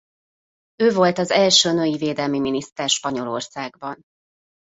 [0.75, 4.01] Ő volt az első női védelmi miniszter Spanyolországban.